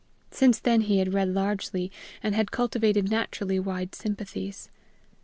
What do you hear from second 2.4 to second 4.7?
cultivated naturally wide sympathies.